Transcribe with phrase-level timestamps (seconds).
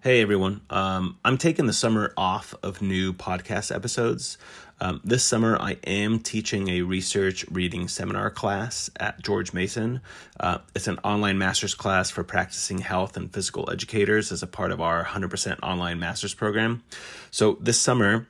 [0.00, 0.60] Hey everyone.
[0.70, 4.38] Um, I'm taking the summer off of new podcast episodes.
[4.80, 10.00] Um, this summer, I am teaching a research reading seminar class at George Mason.
[10.38, 14.70] Uh, it's an online master's class for practicing health and physical educators as a part
[14.70, 16.84] of our 100% online master's program.
[17.32, 18.28] So this summer,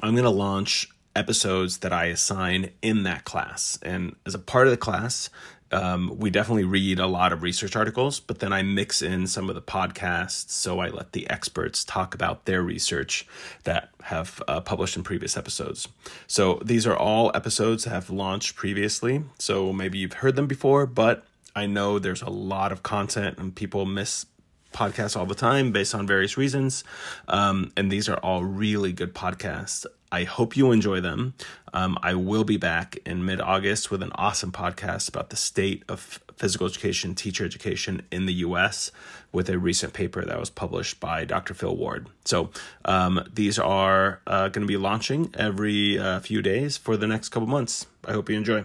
[0.00, 3.78] I'm going to launch episodes that I assign in that class.
[3.82, 5.28] And as a part of the class,
[5.70, 9.48] um, we definitely read a lot of research articles, but then I mix in some
[9.48, 10.50] of the podcasts.
[10.50, 13.26] So I let the experts talk about their research
[13.64, 15.88] that have uh, published in previous episodes.
[16.26, 19.24] So these are all episodes that have launched previously.
[19.38, 23.54] So maybe you've heard them before, but I know there's a lot of content and
[23.54, 24.26] people miss
[24.72, 26.84] podcasts all the time based on various reasons.
[27.26, 29.86] Um, and these are all really good podcasts.
[30.10, 31.34] I hope you enjoy them.
[31.72, 35.84] Um, I will be back in mid August with an awesome podcast about the state
[35.88, 38.90] of physical education, teacher education in the US
[39.32, 41.52] with a recent paper that was published by Dr.
[41.52, 42.08] Phil Ward.
[42.24, 42.50] So
[42.84, 47.28] um, these are uh, going to be launching every uh, few days for the next
[47.28, 47.86] couple months.
[48.06, 48.64] I hope you enjoy.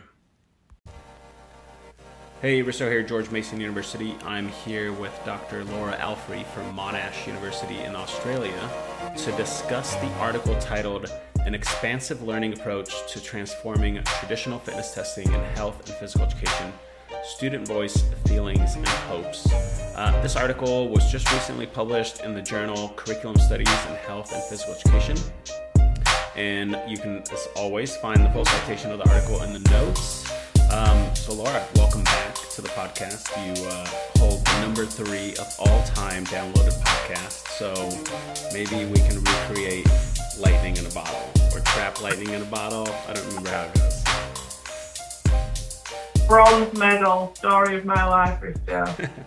[2.44, 4.18] Hey, Risto here, George Mason University.
[4.26, 5.64] I'm here with Dr.
[5.64, 8.70] Laura Alfrey from Monash University in Australia
[9.16, 11.10] to discuss the article titled
[11.46, 16.72] An Expansive Learning Approach to Transforming Traditional Fitness Testing in Health and Physical Education
[17.26, 19.52] Student Voice, Feelings, and Hopes.
[19.52, 24.42] Uh, this article was just recently published in the journal Curriculum Studies in Health and
[24.44, 25.18] Physical Education.
[26.38, 30.32] And you can, as always, find the full citation of the article in the notes.
[30.72, 33.28] Um, so, Laura, welcome back to the podcast.
[33.46, 33.86] You uh,
[34.18, 37.44] hold the number three of all time downloaded podcasts.
[37.58, 37.74] So
[38.54, 39.88] maybe we can recreate
[40.40, 42.88] lightning in a bottle or trap lightning in a bottle.
[43.08, 44.04] I don't remember how it goes.
[46.28, 49.10] Bronze medal, story of my life, Risto.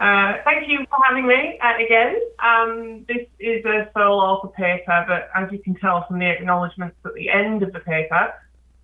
[0.00, 2.18] Uh, thank you for having me uh, again.
[2.40, 6.96] Um, this is a sole author paper, but as you can tell from the acknowledgements
[7.04, 8.34] at the end of the paper,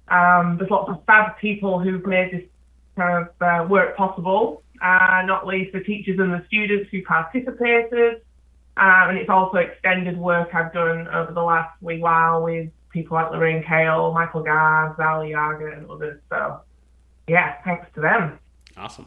[0.06, 2.44] um, there's lots of fab people who've made this
[2.94, 8.22] kind of uh, work possible, uh, not least the teachers and the students who participated.
[8.78, 13.16] Um, and it's also extended work I've done over the last wee while with people
[13.16, 16.20] like Lorraine Cale, Michael Gard, Val Yaga, and others.
[16.28, 16.60] So,
[17.26, 18.38] yeah, thanks to them.
[18.76, 19.06] Awesome.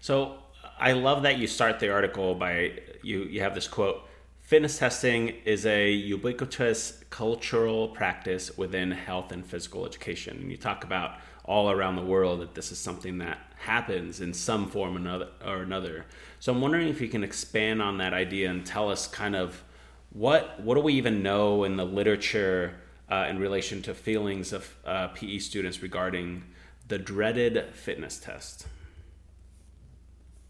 [0.00, 0.38] So,
[0.78, 2.72] I love that you start the article by
[3.02, 4.08] you, you have this quote
[4.50, 10.38] Fitness testing is a ubiquitous cultural practice within health and physical education.
[10.38, 14.34] And you talk about all around the world that this is something that happens in
[14.34, 16.04] some form or another.
[16.40, 19.62] So I'm wondering if you can expand on that idea and tell us kind of
[20.10, 22.74] what what do we even know in the literature
[23.08, 26.42] uh, in relation to feelings of uh, PE students regarding
[26.88, 28.66] the dreaded fitness test.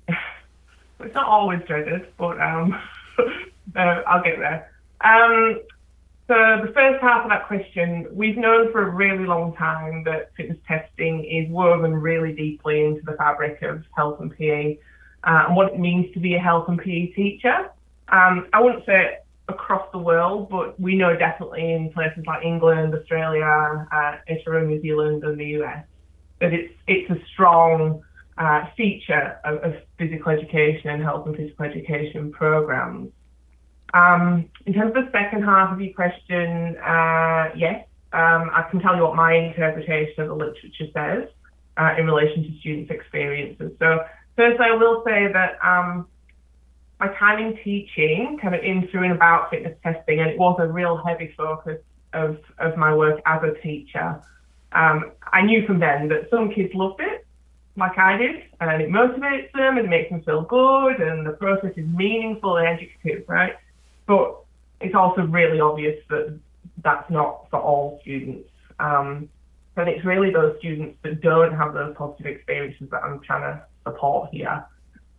[0.09, 2.81] It's not always dreaded, but um,
[3.77, 4.71] I'll get there.
[5.01, 5.61] Um,
[6.29, 10.31] so the first half of that question, we've known for a really long time that
[10.37, 14.79] fitness testing is woven really deeply into the fabric of health and PE
[15.25, 17.71] uh, and what it means to be a health and PE teacher.
[18.09, 22.95] Um, I wouldn't say across the world, but we know definitely in places like England,
[22.95, 25.85] Australia, uh, Israel, New Zealand, and the US
[26.41, 28.03] that it's it's a strong
[28.39, 33.11] uh, feature of, of, physical education and health and physical education programs.
[33.93, 38.81] Um, in terms of the second half of your question, uh, yes, um, I can
[38.81, 41.29] tell you what my interpretation of the literature says
[41.77, 43.73] uh, in relation to students' experiences.
[43.79, 44.01] So,
[44.37, 46.07] firstly, I will say that um,
[46.99, 50.57] my time in teaching, kind of in through and about fitness testing, and it was
[50.61, 51.79] a real heavy focus
[52.13, 54.21] of, of my work as a teacher.
[54.73, 57.27] Um, I knew from then that some kids loved it,
[57.77, 61.33] like I did, and it motivates them and it makes them feel good, and the
[61.33, 63.55] process is meaningful and educative, right?
[64.11, 64.41] But
[64.81, 66.37] it's also really obvious that
[66.83, 68.51] that's not for all students.
[68.81, 69.29] Um,
[69.77, 73.63] and it's really those students that don't have those positive experiences that I'm trying to
[73.85, 74.67] support here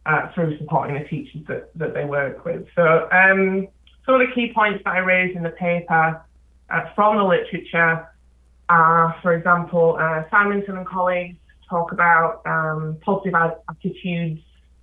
[0.05, 2.67] uh, through supporting the teachers that, that they work with.
[2.75, 3.69] So um,
[4.05, 6.21] some of the key points that I raised in the paper
[6.69, 8.09] uh, from the literature
[8.67, 11.37] are, for example, uh, Simonton and colleagues
[11.69, 14.41] talk about um, positive attitudes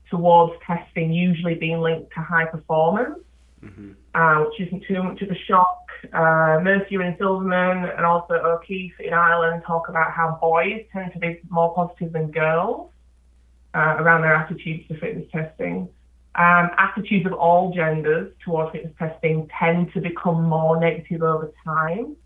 [0.09, 3.19] towards testing usually being linked to high performance
[3.63, 3.93] mm-hmm.
[4.15, 5.89] Uh, which isn't too much of a shock.
[6.13, 11.19] Uh, Mercier and Silverman and also O'Keefe in Ireland talk about how boys tend to
[11.19, 12.91] be more positive than girls
[13.75, 15.89] uh, around their attitudes to fitness testing.
[16.35, 22.17] Um, attitudes of all genders towards fitness testing tend to become more negative over time.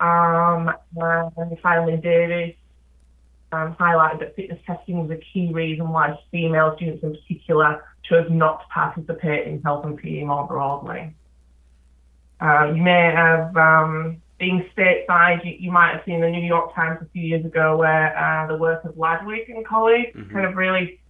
[0.00, 2.56] Um, and finally, Davis
[3.54, 8.26] um, highlighted that fitness testing was a key reason why female students in particular chose
[8.30, 11.14] not to participate in health and PE more broadly.
[12.40, 16.74] Uh, you may have, um, being stateside, you, you, might have seen the New York
[16.74, 20.32] Times a few years ago where uh, the work of Ladwig and colleagues mm-hmm.
[20.32, 21.00] kind of really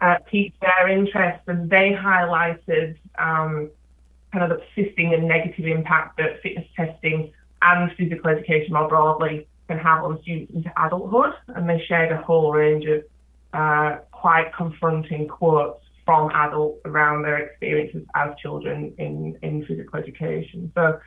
[0.00, 3.70] uh, piqued their interest and they highlighted um,
[4.32, 7.32] kind of the persisting and negative impact that fitness testing
[7.62, 11.34] and physical education more broadly can have on students into adulthood.
[11.48, 13.04] And they shared a whole range of
[13.52, 20.72] uh, quite confronting quotes from adults around their experiences as children in, in physical education.
[20.74, 20.98] So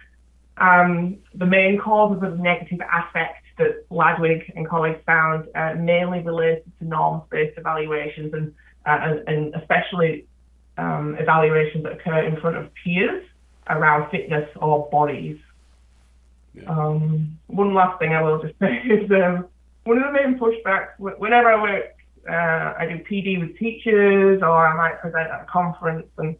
[0.57, 6.63] um, the main causes of negative affect that Ladwig and colleagues found uh, mainly related
[6.79, 8.53] to norms-based evaluations and,
[8.85, 10.25] uh, and, and, especially
[10.77, 13.25] um, evaluations that occur in front of peers
[13.69, 15.37] around fitness or bodies.
[16.55, 16.69] Yeah.
[16.69, 19.47] Um, one last thing I will just say is um,
[19.83, 21.95] one of the main pushbacks whenever I work,
[22.27, 26.35] uh, I do PD with teachers or I might present at a conference, and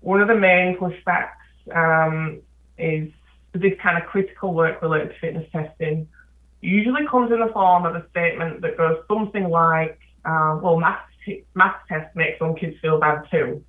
[0.00, 1.30] one of the main pushbacks
[1.74, 2.40] um,
[2.78, 3.10] is
[3.52, 6.08] this kind of critical work related to fitness testing.
[6.60, 11.00] Usually comes in the form of a statement that goes something like, uh, "Well, math
[11.24, 13.62] t- math test makes some kids feel bad too,"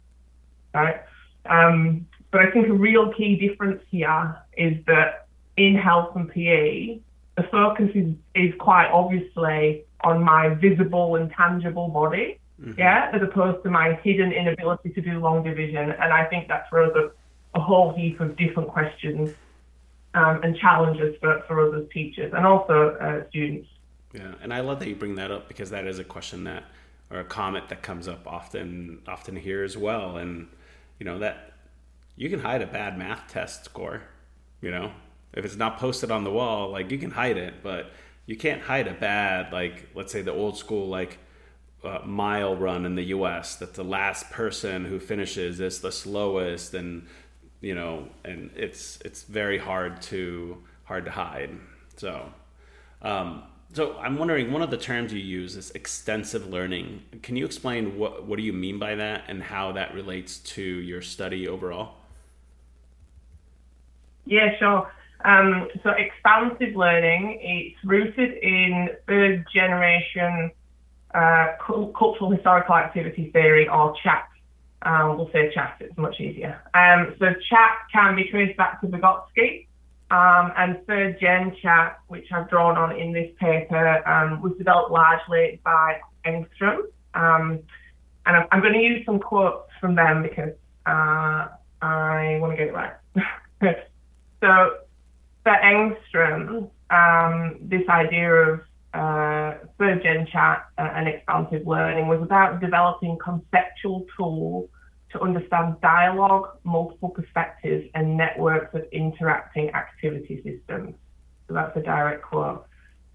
[0.74, 1.02] right?
[1.46, 5.25] Um, but I think a real key difference here is that
[5.58, 7.00] in health and PE,
[7.38, 12.80] the focus is, is quite obviously on my visible and tangible body, mm-hmm.
[12.80, 15.92] yeah, as opposed to my hidden inability to do long division.
[15.92, 17.16] And I think that throws up
[17.56, 19.32] a whole heap of different questions
[20.14, 23.68] um, and challenges for, for us as teachers and also uh, students.
[24.14, 26.64] Yeah, and I love that you bring that up because that is a question that
[27.12, 30.18] or a comment that comes up often often here as well.
[30.18, 30.48] And
[31.00, 31.52] you know that
[32.16, 34.04] you can hide a bad math test score,
[34.62, 34.92] you know,
[35.36, 37.92] if it's not posted on the wall, like you can hide it, but
[38.26, 41.20] you can't hide a bad like let's say the old school like
[41.86, 43.56] uh, mile run in the U.S.
[43.58, 47.08] that the last person who finishes is the slowest, and
[47.62, 51.52] you know, and it's it's very hard to hard to hide.
[51.98, 52.32] So,
[53.02, 53.44] um,
[53.74, 57.04] so I'm wondering, one of the terms you use is extensive learning.
[57.22, 60.64] Can you explain what what do you mean by that, and how that relates to
[60.64, 61.96] your study overall?
[64.26, 64.92] Yeah, sure.
[65.26, 70.52] Um, so expansive learning, it's rooted in third generation
[71.16, 74.28] uh, cultural historical activity theory or CHAT.
[74.84, 76.62] Um, we'll say CHAT, it's much easier.
[76.76, 79.66] Um, so CHAT can be traced back to Vygotsky,
[80.12, 84.92] um, and third gen CHAT, which I've drawn on in this paper, um, was developed
[84.92, 86.84] largely by Engström.
[87.16, 87.60] Um,
[88.28, 90.54] and I'm, I'm, going to use some quotes from them because
[90.86, 91.48] uh,
[91.82, 92.94] I want to get it right.
[94.42, 94.85] so
[95.46, 98.60] for Engström, um, this idea of
[98.96, 104.70] uh, third gen CHAT and expansive learning was about developing conceptual tools
[105.12, 110.96] to understand dialogue, multiple perspectives, and networks of interacting activity systems.
[111.48, 112.66] So that's a direct quote.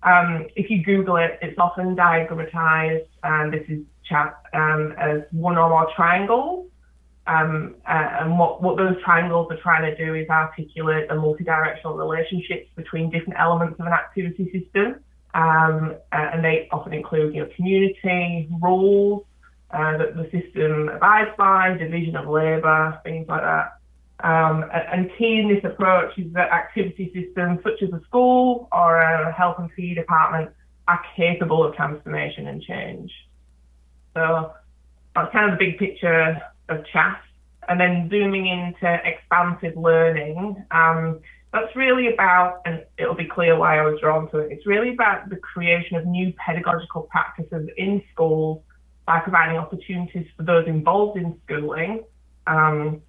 [0.04, 5.58] Um, if you Google it, it's often diagrammatized, and this is CHAT um, as one
[5.58, 6.69] or more triangles
[7.30, 11.96] um, uh, and what, what those triangles are trying to do is articulate the multidirectional
[11.96, 14.96] relationships between different elements of an activity system.
[15.32, 19.24] Um, uh, and they often include you know, community, roles
[19.70, 23.76] uh, that the system abides by, division of labour, things like that.
[24.22, 28.98] Um, and key in this approach is that activity systems such as a school or
[28.98, 30.50] a health and PE department
[30.88, 33.12] are capable of transformation and change.
[34.14, 34.52] So
[35.14, 37.20] that's kind of the big picture of CHAT.
[37.68, 41.20] And then zooming into expansive learning, um,
[41.52, 44.92] that's really about, and it'll be clear why I was drawn to it, it's really
[44.92, 48.62] about the creation of new pedagogical practices in schools
[49.06, 52.04] by providing opportunities for those involved in schooling,
[52.46, 53.02] um,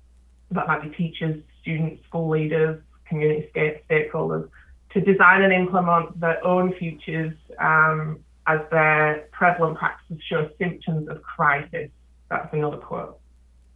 [0.50, 3.48] that might be teachers, students, school leaders, community
[3.89, 4.50] stakeholders,
[4.94, 11.22] to design and implement their own futures um, as their prevalent practices show symptoms of
[11.22, 11.89] crisis.
[12.30, 13.21] That's another quote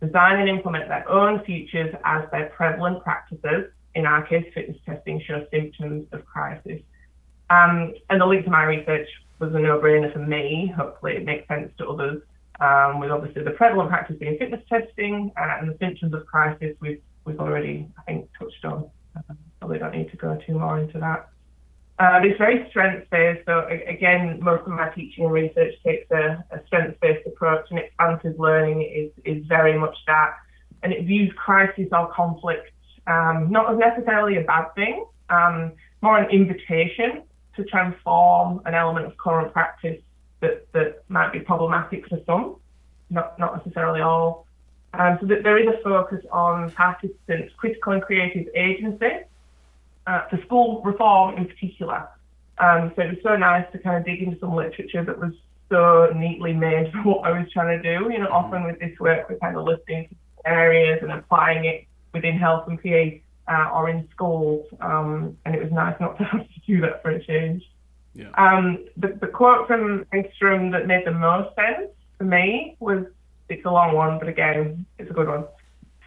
[0.02, 5.22] design and implement their own futures as their prevalent practices, in our case, fitness testing,
[5.25, 6.82] show symptoms of crisis.
[7.50, 9.08] Um, and the link to my research
[9.40, 10.74] was a no-brainer for me.
[10.75, 12.22] Hopefully, it makes sense to others.
[12.60, 16.75] Um, with obviously the prevalent practice being fitness testing uh, and the symptoms of crisis,
[16.80, 18.90] we've we've already, I think, touched on.
[19.60, 21.30] Probably don't need to go too more into that.
[21.98, 23.46] Uh, it's very strengths-based.
[23.46, 28.38] So again, most of my teaching and research takes a, a strengths-based approach, and expansive
[28.38, 30.32] learning is is very much that.
[30.84, 32.70] And it views crisis or conflict
[33.08, 37.24] um, not as necessarily a bad thing, um, more an invitation
[37.56, 40.02] to transform an element of current practice
[40.42, 42.58] that, that might be problematic for some,
[43.10, 44.46] not, not necessarily all.
[44.94, 49.25] Um, so that there is a focus on participants' critical and creative agency
[50.08, 52.08] uh, for school reform in particular.
[52.58, 55.34] Um, so it was so nice to kind of dig into some literature that was
[55.70, 58.12] so neatly made for what I was trying to do.
[58.12, 58.34] You know, mm-hmm.
[58.34, 62.82] often with this work, we're kind of lifting areas and applying it within health and
[62.82, 64.66] PA uh, or in schools.
[64.80, 67.64] Um, and it was nice not to have to do that for a change.
[68.14, 68.30] Yeah.
[68.38, 73.06] Um, the, the quote from Engstrom that made the most sense for me was
[73.50, 75.46] it's a long one, but again, it's a good one.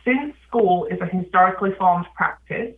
[0.05, 2.75] Since school is a historically formed practice,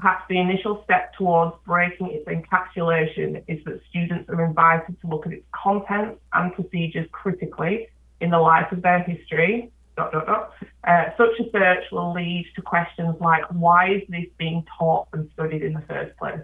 [0.00, 5.26] perhaps the initial step towards breaking its encapsulation is that students are invited to look
[5.26, 7.88] at its contents and procedures critically
[8.20, 9.72] in the light of their history.
[9.96, 10.52] Dot, dot, dot.
[10.86, 15.28] Uh, such a search will lead to questions like, why is this being taught and
[15.32, 16.40] studied in the first place?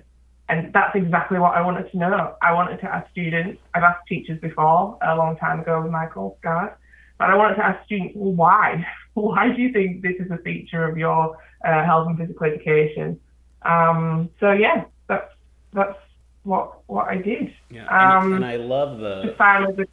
[0.48, 2.34] And that's exactly what I wanted to know.
[2.42, 6.36] I wanted to ask students, I've asked teachers before, a long time ago with Michael
[6.40, 6.76] Scott,
[7.18, 8.84] but I wanted to ask students, well, why?
[9.14, 13.20] Why do you think this is a feature of your uh, health and physical education?
[13.64, 15.32] Um, so yeah, that's
[15.72, 15.98] that's
[16.44, 17.54] what what I did.
[17.70, 19.34] Yeah, and, um, and I love the.
[19.76, 19.86] the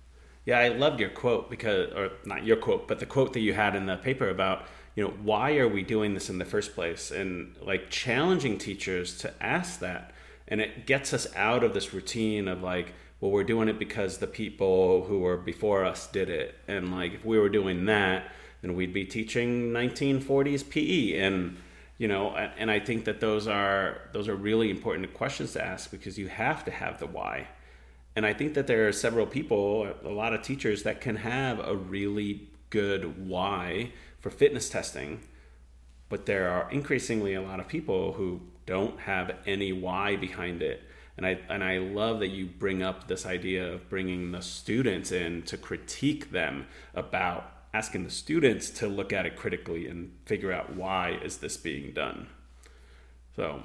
[0.45, 3.53] yeah, I loved your quote because, or not your quote, but the quote that you
[3.53, 6.73] had in the paper about, you know, why are we doing this in the first
[6.73, 10.11] place, and like challenging teachers to ask that,
[10.47, 14.17] and it gets us out of this routine of like, well, we're doing it because
[14.17, 18.31] the people who were before us did it, and like if we were doing that,
[18.61, 21.57] then we'd be teaching 1940s PE, and
[22.01, 22.23] you know
[22.61, 26.27] and i think that those are those are really important questions to ask because you
[26.27, 27.47] have to have the why.
[28.15, 31.59] And i think that there are several people a lot of teachers that can have
[31.59, 32.31] a really
[32.69, 35.21] good why for fitness testing
[36.11, 40.81] but there are increasingly a lot of people who don't have any why behind it.
[41.15, 45.11] And I and I love that you bring up this idea of bringing the students
[45.13, 50.51] in to critique them about asking the students to look at it critically and figure
[50.51, 52.27] out why is this being done.
[53.35, 53.63] So.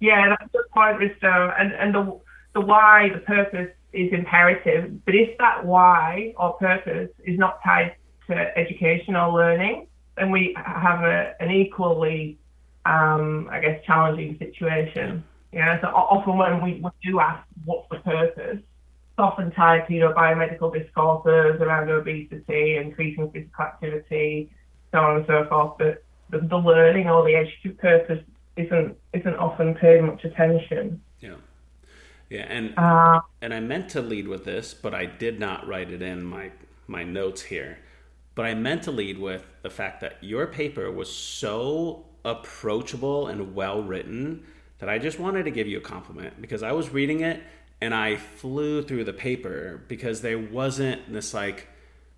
[0.00, 1.54] Yeah, that's the point, Risto.
[1.58, 2.20] And and the
[2.54, 5.04] the why, the purpose is imperative.
[5.04, 7.94] But if that why or purpose is not tied
[8.28, 12.38] to education or learning, then we have a, an equally,
[12.86, 15.24] um, I guess, challenging situation.
[15.52, 15.80] Yeah.
[15.80, 18.58] So often when we, we do ask what's the purpose,
[19.20, 24.50] often tied to you know biomedical discourses around obesity, increasing physical activity,
[24.92, 25.78] so on and so forth.
[25.78, 28.24] But the, the learning or the educative purpose
[28.56, 31.00] isn't isn't often paid much attention.
[31.20, 31.36] Yeah.
[32.28, 35.90] Yeah, and uh, and I meant to lead with this, but I did not write
[35.90, 36.52] it in my
[36.86, 37.78] my notes here.
[38.36, 43.54] But I meant to lead with the fact that your paper was so approachable and
[43.54, 44.44] well written
[44.78, 47.42] that I just wanted to give you a compliment because I was reading it
[47.80, 51.68] and I flew through the paper because there wasn't this like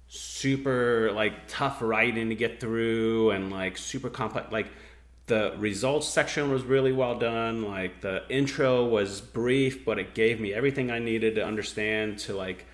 [0.09, 4.67] super like tough writing to get through and like super complex like
[5.27, 10.39] the results section was really well done like the intro was brief but it gave
[10.39, 12.67] me everything i needed to understand to like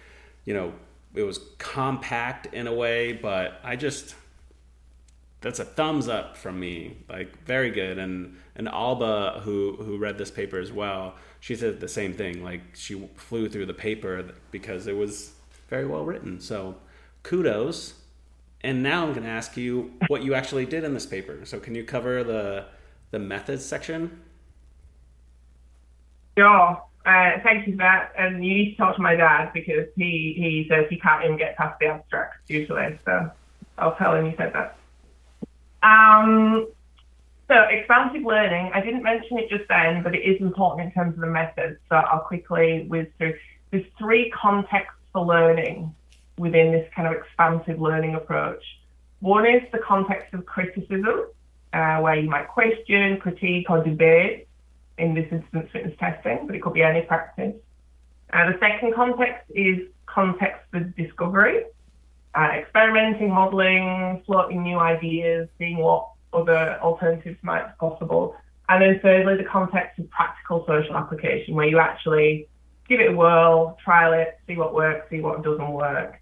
[0.47, 0.73] you know
[1.14, 4.16] it was compact in a way but i just
[5.40, 10.18] that's a thumbs up from me like very good and and alba who who read
[10.18, 12.42] this paper as well she said the same thing.
[12.42, 15.33] Like she flew through the paper because it was
[15.68, 16.40] very well written.
[16.40, 16.76] So
[17.23, 17.95] kudos.
[18.62, 21.45] And now I'm going to ask you what you actually did in this paper.
[21.45, 22.66] So can you cover the
[23.11, 24.21] the methods section?
[26.37, 26.76] yeah
[27.07, 28.12] Uh, thank you for that.
[28.18, 31.38] And you need to talk to my dad because he, he says he can't even
[31.38, 32.99] get past the abstract usually.
[33.04, 33.30] So
[33.78, 34.77] I'll tell him you said that.
[35.82, 36.68] Um,
[37.49, 41.14] so expansive learning, I didn't mention it just then, but it is important in terms
[41.14, 41.78] of the methods.
[41.88, 43.35] So I'll quickly whiz through.
[43.70, 45.94] There's three contexts for learning
[46.37, 48.62] within this kind of expansive learning approach.
[49.20, 51.26] One is the context of criticism,
[51.73, 54.47] uh, where you might question, critique, or debate.
[54.99, 57.54] In this instance, fitness testing, but it could be any practice.
[58.32, 61.64] Uh, the second context is context for discovery,
[62.38, 68.37] uh, experimenting, modeling, floating new ideas, seeing what other alternatives might be possible.
[68.68, 72.49] And then thirdly, the context of practical social application, where you actually
[72.88, 76.21] give it a whirl, trial it, see what works, see what doesn't work.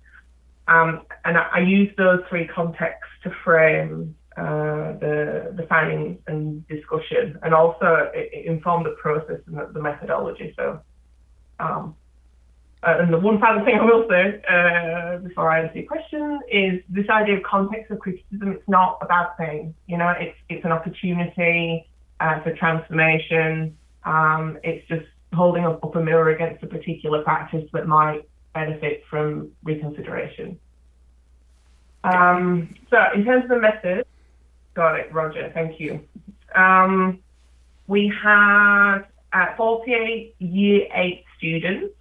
[0.69, 6.67] Um, and I, I, use those three contexts to frame uh, the, the findings and
[6.67, 10.55] discussion, and also it, it inform the process and the, the methodology.
[10.57, 10.81] So
[11.61, 11.95] um,
[12.83, 16.41] uh, and the one final thing I will say uh, before I answer your question
[16.51, 18.53] is this idea of context of criticism.
[18.53, 19.75] It's not a bad thing.
[19.87, 21.89] You know, it's it's an opportunity
[22.21, 23.77] uh, for transformation.
[24.05, 29.03] Um, it's just holding up, up a mirror against a particular practice that might benefit
[29.11, 30.59] from reconsideration.
[32.05, 34.07] Um, so in terms of the method,
[34.75, 36.01] got it, Roger, thank you.
[36.55, 37.21] Um,
[37.89, 39.01] we had
[39.33, 41.95] uh, 48 year eight students,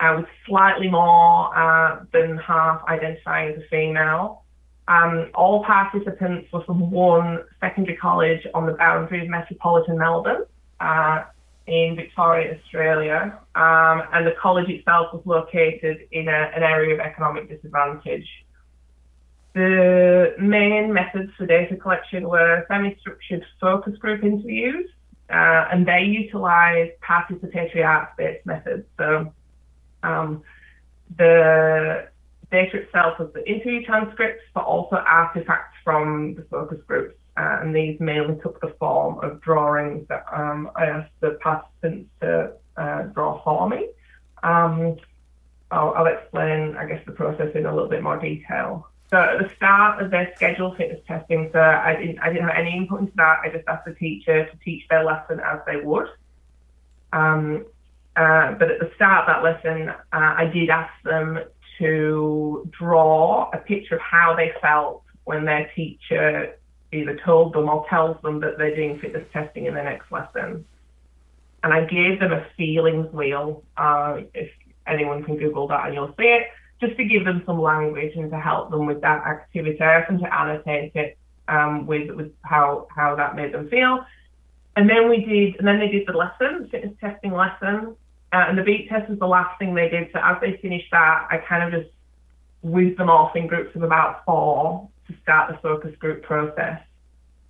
[0.00, 4.44] uh, with slightly more uh, than half identifying as a female.
[4.88, 10.44] Um, all participants were from one secondary college on the boundary of metropolitan Melbourne
[10.80, 11.24] uh,
[11.66, 13.38] in Victoria, Australia.
[13.54, 18.26] Um, and the college itself was located in a, an area of economic disadvantage.
[19.54, 24.88] The main methods for data collection were semi-structured focus group interviews,
[25.28, 28.84] uh, and they utilised participatory arts-based methods.
[28.96, 29.32] So
[30.02, 30.42] um,
[31.16, 32.08] the
[32.50, 37.16] data itself was the interview transcripts, but also artifacts from the focus groups.
[37.36, 42.10] Uh, and these mainly took the form of drawings that um, I asked the participants
[42.20, 43.88] to uh, draw for me.
[44.42, 44.96] Um,
[45.70, 48.88] I'll, I'll, explain, I guess, the process in a little bit more detail.
[49.10, 52.56] So at the start of their scheduled fitness testing, so I didn't, I didn't have
[52.56, 53.40] any input into that.
[53.44, 56.08] I just asked the teacher to teach their lesson as they would.
[57.12, 57.66] Um,
[58.16, 61.38] uh, but at the start of that lesson, uh, I did ask them
[61.78, 66.54] to draw a picture of how they felt when their teacher
[66.92, 70.64] either told them or tells them that they're doing fitness testing in the next lesson.
[71.62, 73.62] And I gave them a feelings wheel.
[73.76, 74.50] Uh, if
[74.86, 76.48] anyone can Google that and you'll see it
[76.80, 79.78] just to give them some language and to help them with that activity.
[79.78, 84.04] Them to annotate it um, with with how how that made them feel.
[84.80, 87.94] And then we did, and then they did the lesson, fitness testing lesson,
[88.32, 90.08] uh, and the beep test was the last thing they did.
[90.10, 91.94] So as they finished that, I kind of just
[92.62, 96.80] whizzed them off in groups of about four to start the focus group process.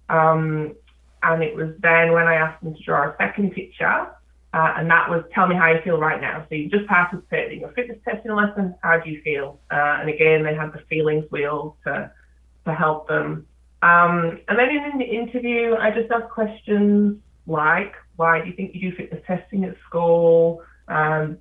[0.09, 0.75] Um,
[1.23, 4.09] and it was then when I asked them to draw a second picture
[4.53, 6.45] uh, and that was tell me how you feel right now.
[6.49, 8.75] So you just participated in your fitness testing lesson.
[8.83, 9.61] How do you feel?
[9.71, 12.11] Uh, and again, they had the feelings wheel to
[12.67, 13.47] to help them.
[13.83, 18.75] Um, and then in the interview, I just asked questions like, why do you think
[18.75, 20.63] you do fitness testing at school?
[20.89, 21.39] Um,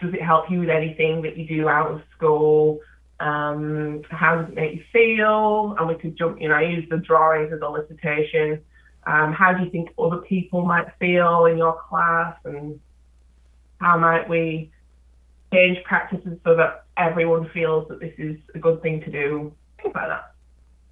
[0.00, 2.80] does it help you with anything that you do out of school?
[3.20, 5.76] Um, how does it make you feel?
[5.78, 8.60] And we could jump, you know, I use the drawings as elicitation.
[9.06, 12.80] Um, how do you think other people might feel in your class, and
[13.80, 14.72] how might we
[15.52, 19.52] change practices so that everyone feels that this is a good thing to do?
[19.80, 20.35] Things like that.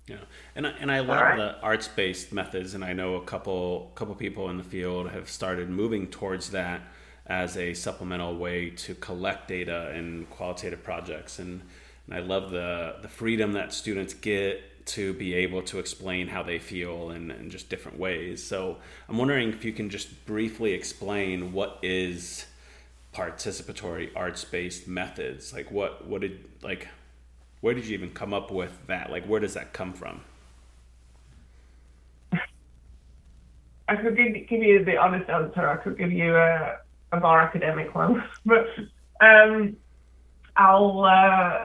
[0.06, 0.16] Yeah,
[0.54, 1.36] and I, and I love right.
[1.36, 5.30] the arts based methods, and I know a couple couple people in the field have
[5.30, 6.82] started moving towards that
[7.26, 11.62] as a supplemental way to collect data in qualitative projects, and,
[12.06, 16.42] and I love the the freedom that students get to be able to explain how
[16.42, 18.42] they feel in, in just different ways.
[18.42, 18.76] So
[19.08, 22.44] I'm wondering if you can just briefly explain what is
[23.14, 25.52] participatory arts based methods.
[25.52, 26.88] Like what what did like
[27.64, 29.10] where did you even come up with that?
[29.10, 30.20] Like where does that come from?
[33.88, 35.66] I could give, give you the honest answer.
[35.66, 36.76] I could give you a,
[37.12, 38.66] a more academic one, but
[39.22, 39.76] um,
[40.56, 41.04] I'll.
[41.04, 41.64] Uh,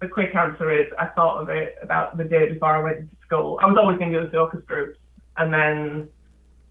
[0.00, 3.16] the quick answer is I thought of it about the day before I went to
[3.26, 3.58] school.
[3.60, 4.98] I was always going to do the focus groups,
[5.36, 6.08] and then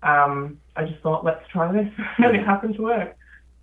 [0.04, 3.18] um, I just thought, let's try this, and it happened to work.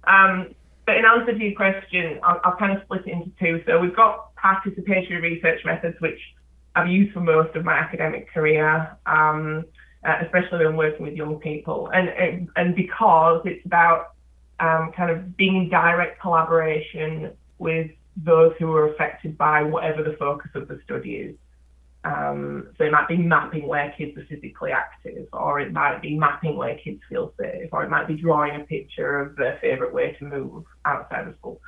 [0.06, 3.62] Um, but in answer to your question, I'll, I'll, kind of split it into two.
[3.66, 6.20] So we've got participatory research methods, which
[6.74, 9.64] I've used for most of my academic career, um,
[10.06, 14.12] uh, especially when working with young people, and and, because it's about
[14.60, 20.16] um, kind of being in direct collaboration with those who are affected by whatever the
[20.18, 21.36] focus of the study is.
[22.04, 26.16] Um, so it might be mapping where kids are physically active, or it might be
[26.16, 29.92] mapping where kids feel safe, or it might be drawing a picture of their favourite
[29.92, 31.60] way to move outside of school.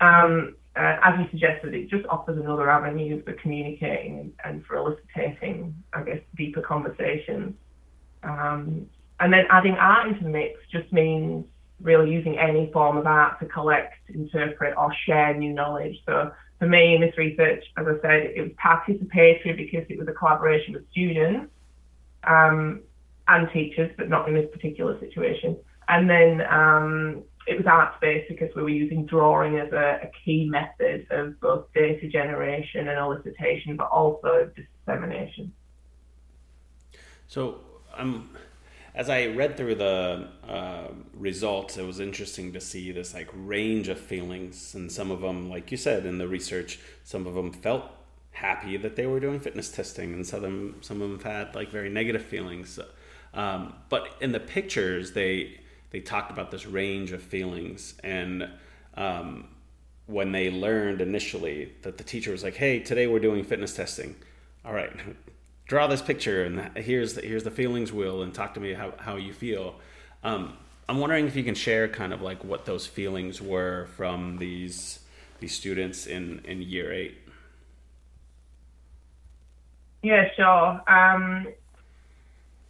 [0.00, 5.74] Um, uh, as you suggested, it just offers another avenue for communicating and for eliciting,
[5.94, 7.54] I guess, deeper conversations.
[8.22, 8.86] Um,
[9.20, 11.46] and then adding art into the mix just means
[11.80, 15.96] really using any form of art to collect, interpret, or share new knowledge.
[16.04, 20.08] So for me in this research, as I said, it was participatory because it was
[20.08, 21.50] a collaboration with students
[22.24, 22.82] um,
[23.28, 25.56] and teachers, but not in this particular situation.
[25.88, 30.10] And then um, it was arts based because we were using drawing as a, a,
[30.24, 35.52] key method of both data generation and elicitation, but also dissemination.
[37.28, 37.60] So
[37.96, 38.30] Um
[38.96, 43.88] as I read through the uh, results, it was interesting to see this like range
[43.88, 47.52] of feelings, and some of them, like you said in the research, some of them
[47.52, 47.84] felt
[48.32, 51.54] happy that they were doing fitness testing, and some of them, some of them had
[51.54, 52.80] like very negative feelings.
[53.34, 58.48] Um, but in the pictures, they they talked about this range of feelings, and
[58.94, 59.48] um,
[60.06, 64.16] when they learned initially that the teacher was like, "Hey, today we're doing fitness testing.
[64.64, 64.92] All right,
[65.66, 68.92] draw this picture, and here's the, here's the feelings wheel, and talk to me how
[68.98, 69.76] how you feel."
[70.24, 70.56] Um,
[70.88, 75.00] I'm wondering if you can share kind of like what those feelings were from these
[75.40, 77.18] these students in in year eight.
[80.02, 80.82] Yeah, sure.
[80.88, 81.48] Um,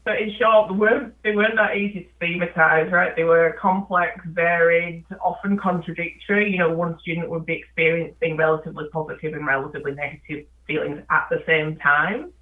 [0.07, 3.17] so in short, they weren't, they weren't that easy to thematize, right?
[3.17, 6.53] They were complex, varied, often contradictory.
[6.53, 11.43] You know, one student would be experiencing relatively positive and relatively negative feelings at the
[11.45, 12.33] same time.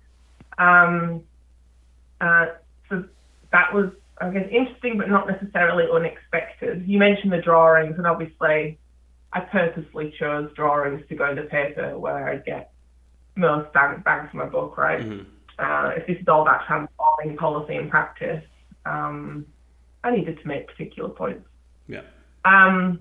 [0.59, 1.22] Um,
[2.20, 2.46] uh,
[2.90, 3.05] so
[3.50, 6.87] that was, I guess, interesting, but not necessarily unexpected.
[6.87, 8.79] You mentioned the drawings, and obviously,
[9.33, 12.72] I purposely chose drawings to go in the paper where I get
[13.37, 15.00] most bang, bang for my book, right?
[15.00, 15.31] Mm-hmm.
[15.58, 18.44] Uh, if this is all about transforming policy and practice,
[18.86, 19.46] um,
[20.02, 21.46] I needed to make particular points.
[21.88, 22.02] Yeah.
[22.44, 23.00] Um,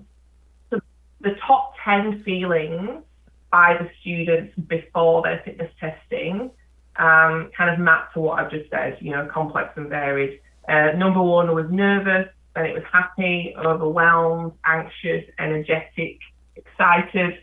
[0.70, 0.80] so
[1.20, 3.02] the top 10 feelings
[3.50, 6.50] by the students before their fitness testing
[6.96, 10.40] um, kind of map to what I've just said, you know, complex and varied.
[10.68, 16.18] Uh, number one was nervous, then it was happy, overwhelmed, anxious, energetic,
[16.56, 17.40] excited,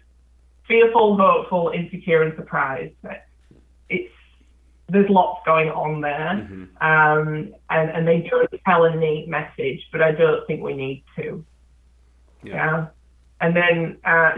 [0.68, 2.94] fearful, hopeful, insecure, and surprised.
[4.92, 6.64] There's lots going on there, mm-hmm.
[6.86, 11.04] um, and and they don't tell a neat message, but I don't think we need
[11.16, 11.46] to.
[12.44, 12.88] Yeah, yeah?
[13.40, 14.32] and then uh,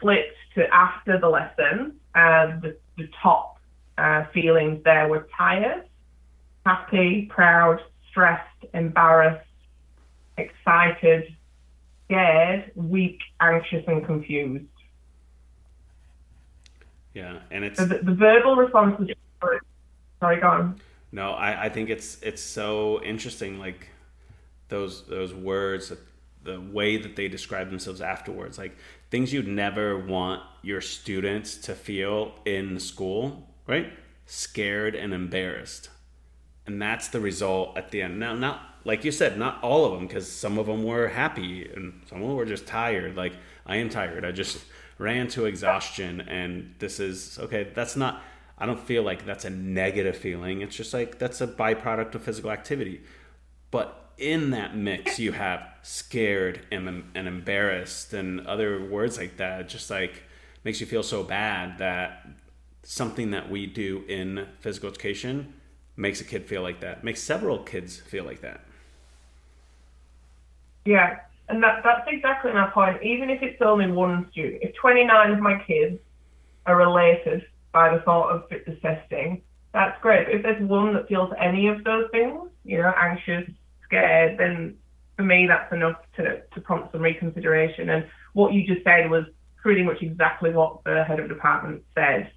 [0.00, 3.58] flipped to after the lesson, uh, the the top
[3.98, 5.84] uh, feelings there were tired,
[6.64, 9.46] happy, proud, stressed, embarrassed,
[10.38, 11.36] excited,
[12.06, 14.64] scared, weak, anxious, and confused.
[17.14, 19.10] Yeah, and it's the, the verbal responses.
[20.22, 20.80] Sorry, go on.
[21.10, 23.88] No, I, I think it's it's so interesting, like
[24.68, 25.92] those those words,
[26.44, 28.76] the way that they describe themselves afterwards, like
[29.10, 33.92] things you'd never want your students to feel in school, right?
[34.26, 35.90] Scared and embarrassed,
[36.68, 38.20] and that's the result at the end.
[38.20, 41.68] Now, not like you said, not all of them, because some of them were happy
[41.74, 43.16] and some of them were just tired.
[43.16, 43.32] Like
[43.66, 44.24] I am tired.
[44.24, 44.58] I just
[44.98, 48.22] ran to exhaustion and this is okay that's not
[48.58, 50.60] i don't feel like that's a negative feeling.
[50.60, 53.02] It's just like that's a byproduct of physical activity.
[53.70, 59.68] But in that mix you have scared and, and embarrassed and other words like that
[59.68, 60.22] just like
[60.64, 62.28] makes you feel so bad that
[62.84, 65.54] something that we do in physical education
[65.96, 68.60] makes a kid feel like that makes several kids feel like that.
[70.84, 71.18] Yeah
[71.52, 73.02] and that, that's exactly my point.
[73.02, 76.00] Even if it's only one student, if 29 of my kids
[76.66, 80.26] are related by the thought of fitness testing, that's great.
[80.26, 83.50] But if there's one that feels any of those things, you know, anxious,
[83.84, 84.76] scared, then
[85.16, 87.88] for me that's enough to, to prompt some reconsideration.
[87.88, 89.24] And what you just said was
[89.56, 92.30] pretty much exactly what the head of department said.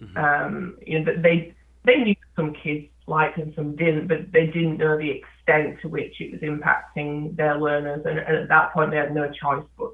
[0.00, 0.16] Mm-hmm.
[0.16, 4.46] Um, you know, that they they knew some kids liked and some didn't, but they
[4.46, 8.02] didn't know the extent to which it was impacting their learners.
[8.04, 9.90] And, and at that point, they had no choice but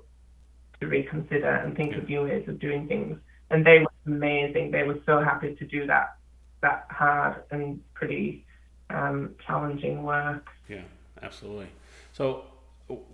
[0.81, 3.18] to reconsider and think of new ways of doing things.
[3.51, 4.70] And they were amazing.
[4.70, 6.16] They were so happy to do that
[6.62, 8.44] that hard and pretty
[8.90, 10.46] um, challenging work.
[10.68, 10.82] Yeah,
[11.22, 11.68] absolutely.
[12.12, 12.44] So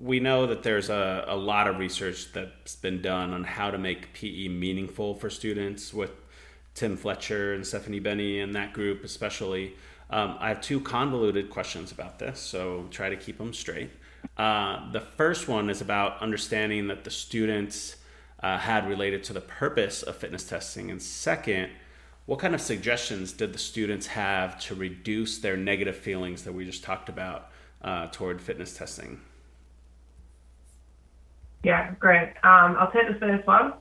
[0.01, 3.79] we know that there's a, a lot of research that's been done on how to
[3.79, 6.11] make PE meaningful for students with
[6.75, 9.75] Tim Fletcher and Stephanie Beni and that group especially.
[10.09, 13.90] Um, I have two convoluted questions about this, so try to keep them straight.
[14.37, 17.96] Uh, the first one is about understanding that the students
[18.47, 21.69] uh, had related to the purpose of fitness testing, and second,
[22.27, 26.65] what kind of suggestions did the students have to reduce their negative feelings that we
[26.65, 27.51] just talked about
[27.83, 29.21] uh, toward fitness testing?
[31.65, 32.29] Yeah, great.
[32.45, 33.73] Um, I'll take the first one.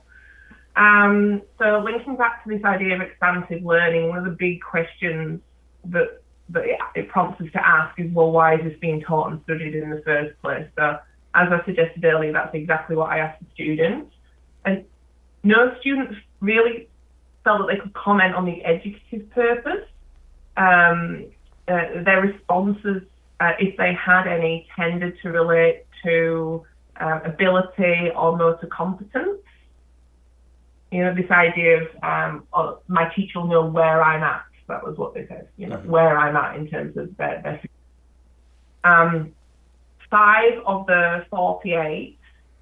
[0.74, 5.40] Um, so linking back to this idea of expansive learning, one of the big questions
[5.84, 6.64] that that
[6.96, 9.90] it prompts us to ask is, well, why is this being taught and studied in
[9.90, 10.66] the first place?
[10.76, 10.98] So
[11.34, 14.15] as I suggested earlier, that's exactly what I asked the students.
[14.66, 14.84] And
[15.42, 16.88] no students really
[17.44, 19.88] felt that they could comment on the educative purpose.
[20.56, 21.26] Um,
[21.68, 23.02] uh, their responses,
[23.40, 26.64] uh, if they had any, tended to relate to
[27.00, 29.40] uh, ability or motor competence.
[30.90, 34.84] You know, this idea of um, oh, my teacher will know where I'm at that
[34.84, 35.90] was what they said, you know, mm-hmm.
[35.90, 37.60] where I'm at in terms of their, their
[38.84, 39.32] um,
[40.10, 42.18] five of the 48,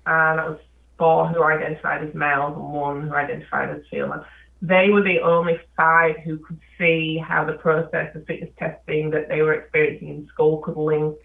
[0.06, 0.58] uh, that was
[0.98, 4.24] four who identified as males and one who identified as female.
[4.62, 9.28] They were the only five who could see how the process of fitness testing that
[9.28, 11.16] they were experiencing in school could link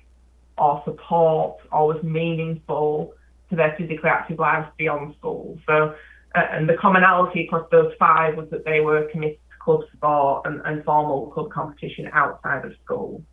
[0.57, 3.13] or support or was meaningful
[3.49, 5.57] to their physically active lives beyond school.
[5.65, 5.95] So,
[6.35, 10.45] uh, and the commonality across those five was that they were committed to club sport
[10.45, 13.23] and, and formal club competition outside of school.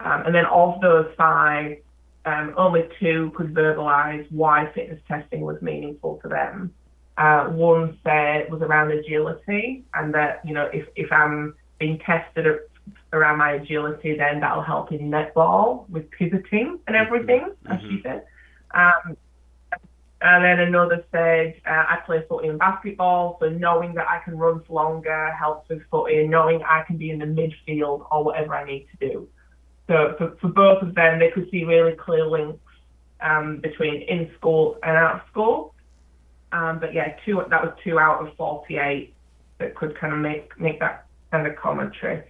[0.00, 1.78] Um, and then of those five,
[2.26, 6.74] um, only two could verbalise why fitness testing was meaningful to them.
[7.16, 11.98] Uh, one said it was around agility, and that you know if if I'm being
[12.00, 12.46] tested
[13.12, 17.06] around my agility, then that'll help in netball with pivoting and mm-hmm.
[17.06, 17.72] everything, mm-hmm.
[17.72, 18.26] as she said.
[18.74, 19.16] Um,
[20.22, 24.36] and then another said, uh, I play footy and basketball, so knowing that I can
[24.36, 28.24] run for longer helps with footy, and knowing I can be in the midfield or
[28.24, 29.28] whatever I need to do.
[29.88, 32.60] So for, for both of them, they could see really clear links
[33.20, 35.74] um, between in school and out of school.
[36.52, 39.12] Um, but yeah, two that was two out of 48
[39.58, 42.22] that could kind of make make that kind of commentary.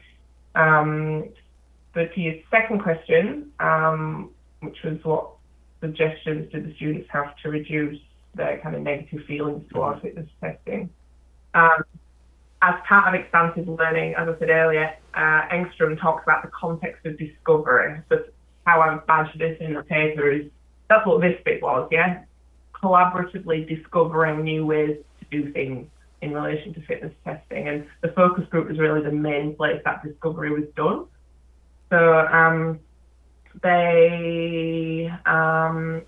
[0.55, 1.29] Um,
[1.92, 5.31] but to your second question, um, which was what
[5.81, 8.01] suggestions do the students have to reduce
[8.35, 10.90] their kind of negative feelings towards fitness testing?
[11.55, 11.85] Um,
[12.62, 17.05] as part of expansive learning, as I said earlier, uh, Engstrom talks about the context
[17.05, 18.01] of discovery.
[18.09, 18.25] So
[18.66, 20.47] how I've badged this in the paper is
[20.88, 22.23] that's what this bit was, yeah?
[22.75, 25.87] Collaboratively discovering new ways to do things
[26.23, 27.69] in relation to fitness testing.
[27.69, 31.07] And the focus group was really the main place that discovery was done.
[31.90, 32.81] So um,
[33.62, 36.03] they, um,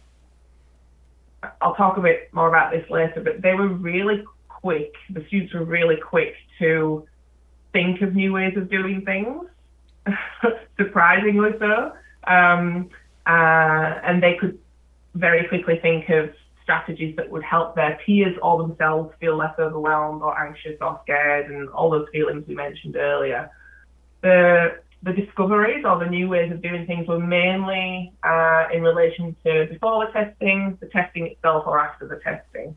[1.61, 4.25] I'll talk a bit more about this later, but they were really
[4.61, 7.07] quick, the students were really quick to
[7.73, 9.45] think of new ways of doing things,
[10.77, 11.93] surprisingly so.
[12.27, 12.91] Um,
[13.27, 14.59] uh, and they could
[15.15, 16.31] very quickly think of
[16.63, 21.51] strategies that would help their peers or themselves feel less overwhelmed or anxious or scared
[21.51, 23.51] and all those feelings we mentioned earlier.
[24.23, 29.37] The the discoveries or the new ways of doing things were mainly uh, in relation
[29.45, 32.75] to before the testing, the testing itself, or after the testing.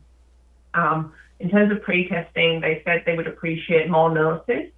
[0.74, 1.12] Um,
[1.42, 4.70] in terms of pre-testing, they said they would appreciate more notice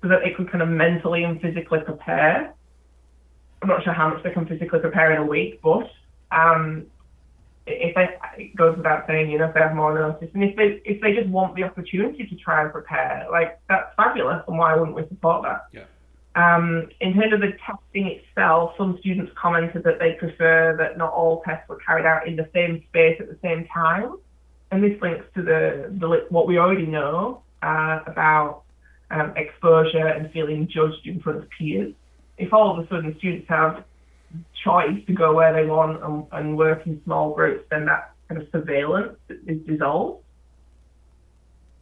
[0.00, 2.54] so that they could kind of mentally and physically prepare.
[3.60, 5.90] I'm not sure how much they can physically prepare in a week, but
[6.30, 6.86] um,
[7.66, 10.54] if they, it goes without saying, you know, if they have more notice, and if
[10.54, 14.56] they if they just want the opportunity to try and prepare, like that's fabulous, and
[14.56, 15.66] why wouldn't we support that?
[15.72, 15.84] Yeah.
[16.36, 21.12] Um, in terms of the testing itself, some students commented that they prefer that not
[21.12, 24.16] all tests were carried out in the same space at the same time,
[24.70, 28.62] and this links to the, the what we already know uh, about
[29.10, 31.94] um, exposure and feeling judged in front of peers.
[32.38, 33.84] If all of a sudden students have
[34.64, 38.42] choice to go where they want and, and work in small groups, then that kind
[38.42, 40.22] of surveillance is dissolved.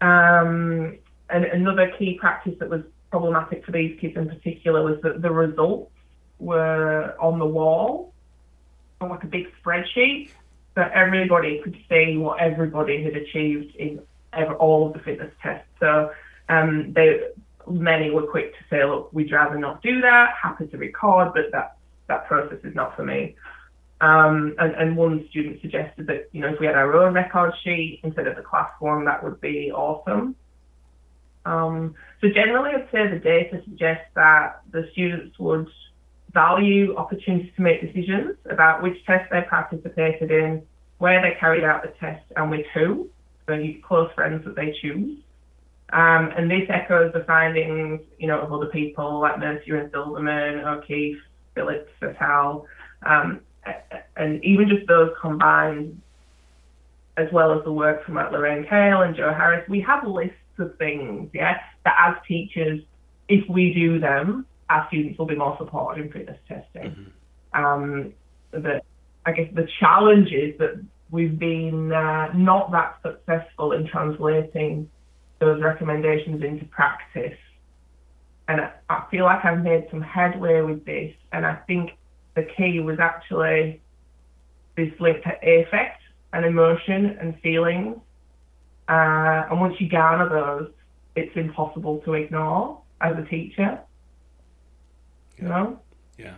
[0.01, 0.99] Um,
[1.31, 5.31] and another key practice that was problematic for these kids in particular was that the
[5.31, 5.90] results
[6.38, 8.12] were on the wall
[9.01, 10.31] on like a big spreadsheet
[10.75, 14.01] that everybody could see what everybody had achieved in
[14.33, 15.69] ever, all of the fitness tests.
[15.81, 16.11] So
[16.49, 17.21] um, they
[17.69, 21.51] many were quick to say, look, we'd rather not do that, happy to record, but
[21.53, 21.77] that
[22.09, 23.35] that process is not for me.
[24.01, 27.55] Um, and, and one student suggested that, you know, if we had our own record
[27.63, 30.37] sheet instead of the class one, that would be awesome.
[31.47, 35.69] Um, so generally, I'd say the data suggests that the students would
[36.35, 40.62] value opportunities to make decisions about which tests they participated in,
[40.99, 43.09] where they carried out the test, and with who,
[43.47, 45.18] the close friends that they choose.
[45.92, 50.59] Um, and this echoes the findings, you know, of other people like Mercier and Silverman,
[50.61, 51.20] O'Keefe,
[51.55, 52.66] Phillips, et al.
[53.07, 53.40] Um,
[54.16, 56.01] and even just those combined,
[57.16, 60.35] as well as the work from like Lorraine Cale and Jo Harris, we have lists
[60.59, 62.81] of things, yeah, that as teachers,
[63.29, 67.12] if we do them, our students will be more supported in fitness testing.
[67.55, 67.64] Mm-hmm.
[67.64, 68.12] Um,
[68.50, 68.81] the,
[69.27, 74.90] I guess the challenge is that we've been uh, not that successful in translating
[75.38, 77.38] those recommendations into practice.
[78.48, 81.14] And I, I feel like I've made some headway with this.
[81.33, 81.90] And I think
[82.35, 83.81] the key was actually
[84.77, 87.96] this link to affect and emotion and feelings.
[88.88, 90.70] Uh, and once you garner those,
[91.16, 93.79] it's impossible to ignore as a teacher.
[95.37, 95.42] Yeah.
[95.42, 95.81] You know?
[96.18, 96.35] Yeah.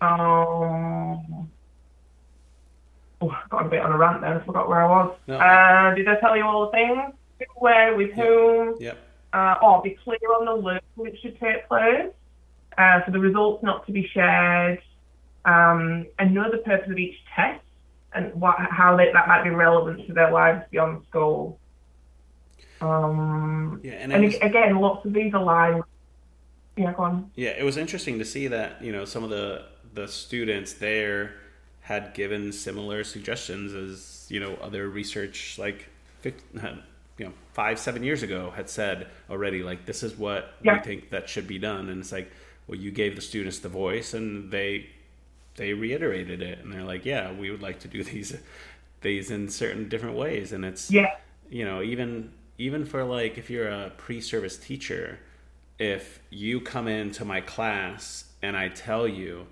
[0.00, 1.50] Um,
[3.20, 4.40] oh, I got a bit on a rant there.
[4.40, 5.16] I forgot where I was.
[5.26, 5.36] No.
[5.36, 7.14] Uh, did I tell you all the things?
[7.56, 8.16] Where, with yep.
[8.16, 8.76] whom?
[8.80, 8.98] Yep.
[9.32, 12.10] Uh, or be clear on the loop which should take place.
[12.76, 14.80] Uh, for the results not to be shared.
[15.44, 17.62] Um, and know the purpose of each test
[18.14, 21.58] and what, how they, that might be relevant to their lives beyond school.
[22.80, 25.82] Um, yeah, and, and was, again, lots of these align.
[26.76, 27.30] Yeah, go on.
[27.36, 31.34] Yeah, it was interesting to see that you know some of the the students there
[31.80, 35.86] had given similar suggestions as you know other research like
[36.26, 36.30] uh,
[37.18, 40.74] you know five seven years ago had said already like this is what yeah.
[40.74, 42.30] we think that should be done and it's like
[42.66, 44.86] well you gave the students the voice and they
[45.56, 48.36] they reiterated it and they're like yeah we would like to do these
[49.02, 51.14] these in certain different ways and it's yeah
[51.50, 55.18] you know even even for like if you're a pre-service teacher
[55.78, 59.46] if you come into my class and I tell you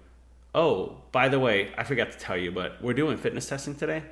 [0.55, 4.03] oh, by the way, I forgot to tell you, but we're doing fitness testing today.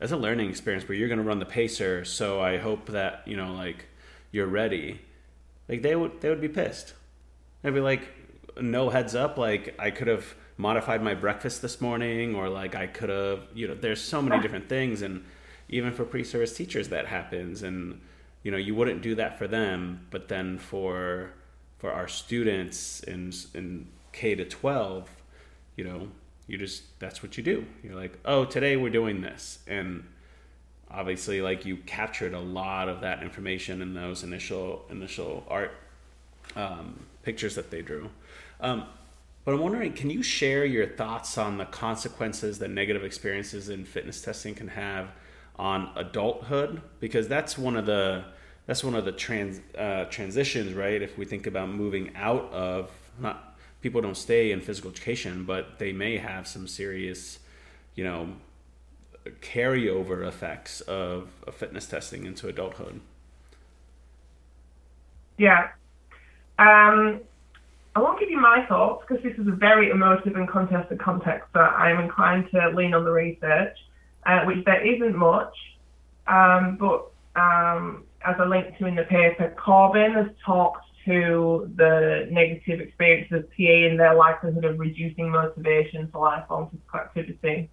[0.00, 2.04] It's a learning experience where you're going to run the pacer.
[2.04, 3.86] So I hope that you know, like,
[4.30, 5.00] you're ready.
[5.68, 6.94] Like they would, they would be pissed.
[7.62, 8.02] They'd be like,
[8.60, 9.38] no heads up.
[9.38, 13.68] Like I could have modified my breakfast this morning, or like I could have, you
[13.68, 15.24] know, there's so many different things, and
[15.68, 18.00] even for pre-service teachers that happens, and
[18.42, 21.30] you know, you wouldn't do that for them, but then for
[21.78, 25.08] for our students in in K to 12,
[25.76, 26.08] you know,
[26.46, 27.64] you just that's what you do.
[27.82, 30.04] You're like, oh, today we're doing this, and
[30.90, 35.72] obviously, like you captured a lot of that information in those initial initial art
[36.56, 38.10] um, pictures that they drew.
[38.60, 38.84] Um,
[39.44, 43.84] but I'm wondering, can you share your thoughts on the consequences that negative experiences in
[43.84, 45.08] fitness testing can have
[45.58, 46.82] on adulthood?
[47.00, 48.24] Because that's one of the
[48.68, 51.00] that's one of the trans uh, transitions, right?
[51.00, 55.78] If we think about moving out of not people don't stay in physical education, but
[55.78, 57.38] they may have some serious,
[57.94, 58.34] you know,
[59.40, 63.00] carryover effects of, of fitness testing into adulthood.
[65.38, 65.70] Yeah.
[66.58, 67.20] Um,
[67.96, 71.48] I won't give you my thoughts because this is a very emotive and contested context,
[71.54, 73.78] so I'm inclined to lean on the research,
[74.26, 75.54] uh, which there isn't much.
[76.26, 82.28] Um, but um, as I linked to in the paper, Corbin has talked to the
[82.30, 87.70] negative experiences of PA and their likelihood of reducing motivation for lifelong physical activity.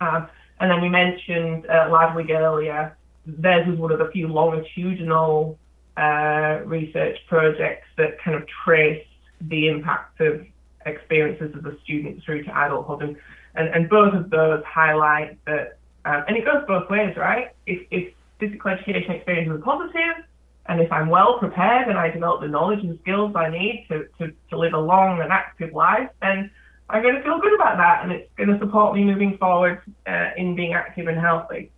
[0.00, 0.28] Um,
[0.60, 2.96] and then we mentioned uh, Ladwig earlier.
[3.26, 5.58] Theirs was one of the few longitudinal
[5.96, 9.08] uh, research projects that kind of traced
[9.40, 10.46] the impact of
[10.86, 13.02] experiences as a student through to adulthood.
[13.02, 13.16] And,
[13.54, 17.48] and, and both of those highlight that, um, and it goes both ways, right?
[17.66, 20.24] If, if physical education experience was positive,
[20.66, 24.06] and if I'm well prepared and I develop the knowledge and skills I need to,
[24.18, 26.50] to, to live a long and active life, then
[26.88, 29.80] I'm going to feel good about that and it's going to support me moving forward
[30.06, 31.70] uh, in being active and healthy.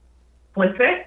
[0.55, 1.07] Flip it,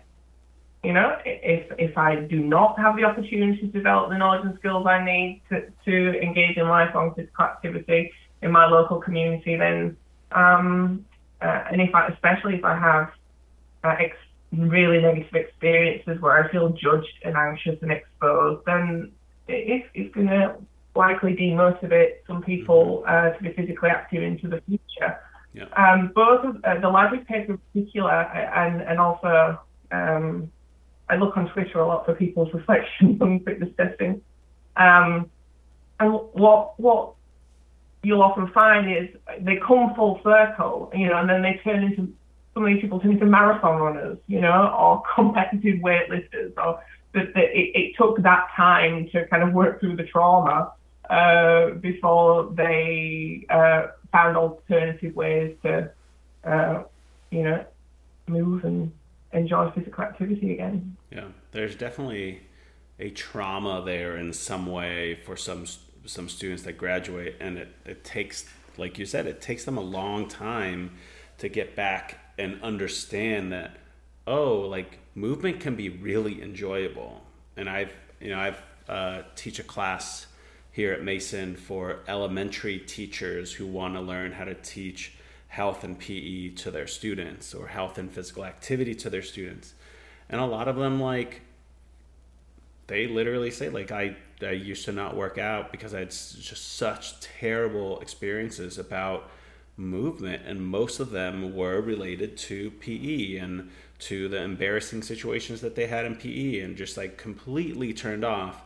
[0.83, 4.57] you know, if, if I do not have the opportunity to develop the knowledge and
[4.59, 9.97] skills I need to, to engage in lifelong physical activity in my local community, then,
[10.31, 11.05] um,
[11.41, 13.11] uh, and if I, especially if I have
[13.83, 14.17] uh, ex-
[14.57, 19.11] really negative experiences where I feel judged and anxious and exposed, then
[19.47, 20.55] it, it's going to
[20.95, 23.27] likely demotivate some people mm-hmm.
[23.27, 25.19] uh, to be physically active into the future.
[25.53, 25.65] Yeah.
[25.77, 29.59] Um, both of uh, the Ladwig paper in particular, and and also
[29.91, 30.51] um,
[31.09, 34.21] I look on Twitter a lot for people's reflections on fitness testing.
[34.75, 35.29] Um,
[35.99, 37.13] and what what
[38.03, 39.09] you'll often find is
[39.41, 42.13] they come full circle, you know, and then they turn into
[42.55, 46.81] so many people turn into marathon runners, you know, or competitive weightlifters, or
[47.13, 50.71] that, that it, it, took that time to kind of work through the trauma
[51.09, 55.91] uh, before they uh, found alternative ways to,
[56.45, 56.83] uh,
[57.29, 57.63] you know,
[58.27, 58.91] move and
[59.33, 60.95] enjoy physical activity again.
[61.11, 62.41] Yeah, there's definitely
[62.99, 65.65] a trauma there in some way for some
[66.05, 68.45] some students that graduate, and it, it takes,
[68.77, 70.91] like you said, it takes them a long time
[71.39, 73.77] to get back and understand that
[74.27, 77.21] oh like movement can be really enjoyable.
[77.57, 80.27] And i've you know i've uh, teach a class
[80.71, 85.13] here at mason for elementary teachers who want to learn how to teach
[85.47, 89.73] health and pe to their students or health and physical activity to their students.
[90.29, 91.41] And a lot of them like
[92.87, 96.75] they literally say like i i used to not work out because i had just
[96.75, 99.29] such terrible experiences about
[99.77, 105.75] movement, and most of them were related to PE and to the embarrassing situations that
[105.75, 108.63] they had in PE and just like completely turned off.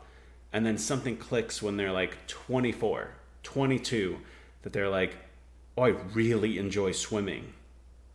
[0.51, 3.11] And then something clicks when they're like 24,
[3.43, 4.17] 22,
[4.63, 5.15] that they're like,
[5.77, 7.53] oh, I really enjoy swimming.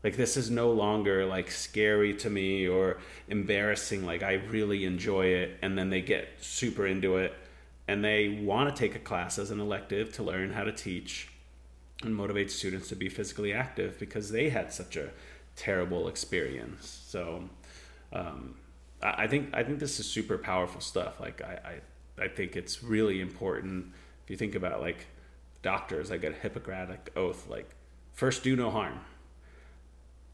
[0.02, 4.04] Like, this is no longer like scary to me or embarrassing.
[4.04, 5.56] Like, I really enjoy it.
[5.62, 7.34] And then they get super into it
[7.86, 11.28] and they want to take a class as an elective to learn how to teach
[12.04, 15.10] and motivate students to be physically active because they had such a
[15.56, 17.04] terrible experience.
[17.06, 17.48] So
[18.12, 18.56] um,
[19.02, 21.20] I, I think I think this is super powerful stuff.
[21.20, 21.80] Like I,
[22.18, 23.86] I, I think it's really important
[24.24, 25.06] if you think about like
[25.62, 27.74] doctors like a Hippocratic oath, like
[28.12, 29.00] first do no harm.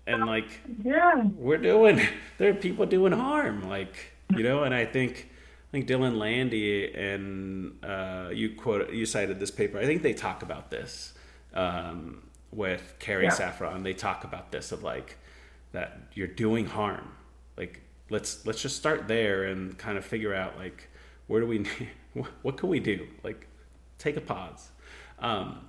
[0.06, 2.00] and like yeah we're doing
[2.38, 5.28] there are people doing harm like you know and i think
[5.68, 10.14] i think Dillon Landi and uh, you quote you cited this paper i think they
[10.14, 11.12] talk about this
[11.54, 12.22] um,
[12.52, 13.30] with carrie yeah.
[13.30, 15.16] Safron they talk about this of like
[15.72, 17.12] that you're doing harm
[17.56, 17.80] like
[18.10, 20.88] let's let's just start there and kind of figure out like
[21.26, 21.64] where do we
[22.42, 23.46] what can we do like
[23.98, 24.70] take a pause
[25.20, 25.60] um,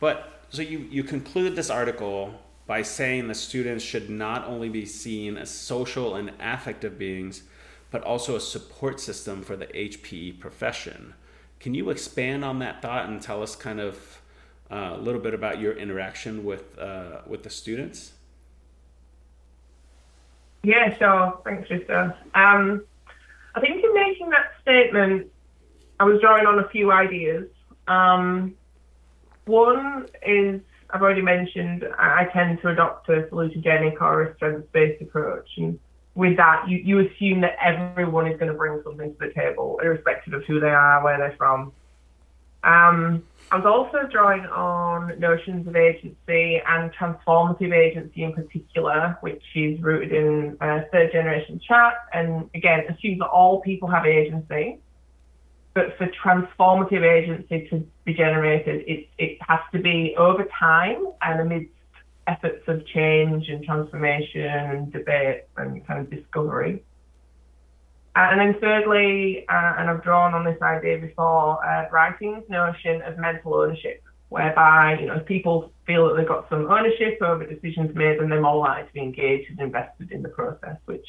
[0.00, 4.86] but so you you conclude this article by saying that students should not only be
[4.86, 7.42] seen as social and affective beings,
[7.90, 11.14] but also a support system for the HPE profession.
[11.60, 14.21] Can you expand on that thought and tell us kind of
[14.72, 18.12] a little bit about your interaction with uh, with the students?
[20.62, 21.40] Yeah, sure.
[21.44, 22.16] Thanks, Trista.
[22.34, 22.84] Um,
[23.54, 25.30] I think in making that statement,
[26.00, 27.48] I was drawing on a few ideas.
[27.88, 28.54] Um,
[29.44, 30.60] one is
[30.90, 35.78] I've already mentioned I tend to adopt a salutogenic or a strengths-based approach, and
[36.14, 39.80] with that, you, you assume that everyone is going to bring something to the table,
[39.82, 41.72] irrespective of who they are, where they're from.
[42.64, 49.42] Um, I was also drawing on notions of agency and transformative agency in particular, which
[49.54, 54.78] is rooted in uh, third generation CHAT, and again assumes that all people have agency
[55.74, 61.40] but for transformative agency to be generated, it, it has to be over time and
[61.40, 61.72] amidst
[62.26, 66.82] efforts of change and transformation and debate and kind of discovery.
[68.14, 73.00] Uh, and then thirdly, uh, and I've drawn on this idea before, uh, writing's notion
[73.02, 77.46] of mental ownership, whereby, you know, if people feel that they've got some ownership over
[77.46, 81.06] decisions made, then they're more likely to be engaged and invested in the process, which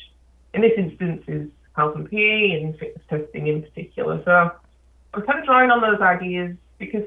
[0.54, 4.22] in this instance is health and PE and fitness testing in particular.
[4.24, 4.52] So
[5.14, 7.04] I'm kind of drawing on those ideas because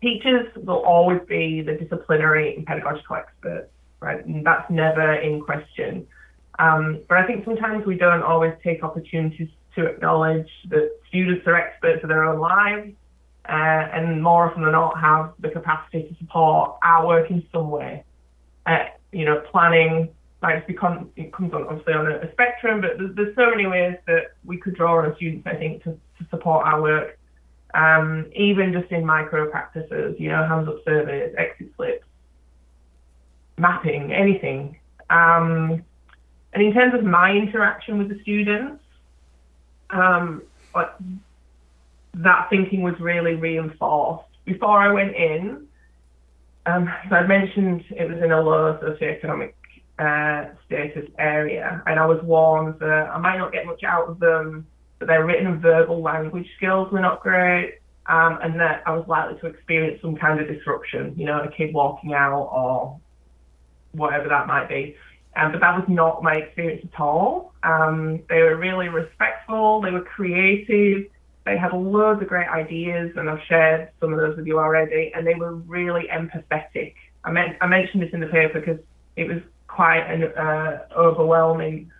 [0.00, 4.24] teachers will always be the disciplinary and pedagogical experts, right?
[4.24, 6.06] And that's never in question.
[6.58, 11.54] Um, but I think sometimes we don't always take opportunities to acknowledge that students are
[11.54, 12.92] experts of their own lives
[13.48, 17.70] uh, and more often than not have the capacity to support our work in some
[17.70, 18.04] way.
[18.66, 20.10] Uh, you know, planning,
[20.42, 23.66] like become, it comes on obviously on a, a spectrum, but there's, there's, so many
[23.66, 27.18] ways that we could draw on students, I think, to, to support our work.
[27.74, 32.04] Um, even just in micro practices, you know, hands up surveys, exit slips,
[33.56, 34.78] mapping, anything.
[35.10, 35.84] Um,
[36.58, 38.82] and in terms of my interaction with the students,
[39.90, 40.42] um,
[42.14, 44.24] that thinking was really reinforced.
[44.44, 45.68] Before I went in,
[46.66, 49.52] um, I mentioned it was in a low socioeconomic
[50.00, 54.18] uh, status area, and I was warned that I might not get much out of
[54.18, 54.66] them,
[54.98, 59.06] that their written and verbal language skills were not great, um, and that I was
[59.06, 62.98] likely to experience some kind of disruption, you know, a kid walking out or
[63.92, 64.96] whatever that might be.
[65.38, 67.52] Um, but that was not my experience at all.
[67.62, 71.06] Um, they were really respectful, they were creative,
[71.46, 75.12] they had loads of great ideas, and I've shared some of those with you already,
[75.14, 76.94] and they were really empathetic.
[77.24, 78.80] I, meant, I mentioned this in the paper because
[79.16, 81.90] it was quite an uh, overwhelming.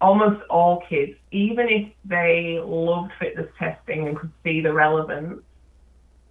[0.00, 5.42] Almost all kids, even if they loved fitness testing and could see the relevance,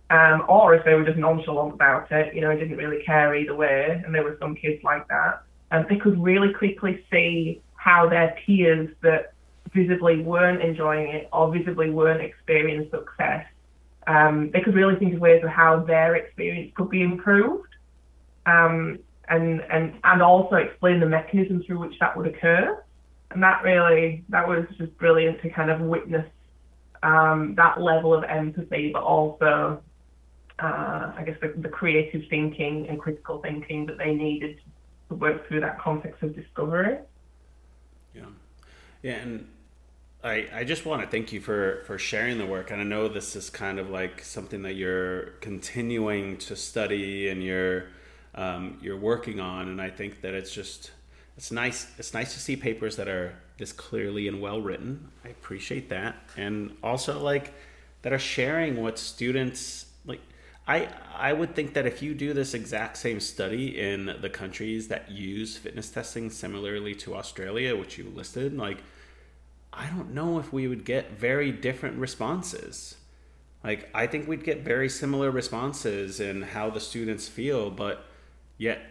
[0.09, 3.55] um, or if they were just nonchalant about it, you know, didn't really care either
[3.55, 5.41] way, and there were some kids like that,
[5.71, 9.33] um, they could really quickly see how their peers that
[9.73, 13.45] visibly weren't enjoying it or visibly weren't experiencing success,
[14.07, 17.69] um, they could really think of ways of how their experience could be improved.
[18.45, 22.83] Um, and and and also explain the mechanism through which that would occur.
[23.31, 26.27] And that really that was just brilliant to kind of witness
[27.03, 29.81] um, that level of empathy, but also
[30.59, 34.63] uh, I guess the, the, creative thinking and critical thinking that they needed to
[35.09, 36.97] work through that context of discovery.
[38.13, 38.23] Yeah,
[39.03, 39.47] yeah, and
[40.23, 42.71] I, I just want to thank you for, for sharing the work.
[42.71, 47.43] And I know this is kind of like something that you're continuing to study and
[47.43, 47.85] you're
[48.33, 49.69] um, you're working on.
[49.69, 50.91] And I think that it's just
[51.37, 51.87] it's nice.
[51.97, 55.09] It's nice to see papers that are this clearly and well written.
[55.23, 57.53] I appreciate that, and also like
[58.01, 59.84] that are sharing what students.
[60.67, 64.87] I I would think that if you do this exact same study in the countries
[64.89, 68.83] that use fitness testing similarly to Australia, which you listed, like
[69.71, 72.95] I don't know if we would get very different responses.
[73.63, 78.05] Like I think we'd get very similar responses in how the students feel, but
[78.57, 78.81] Yet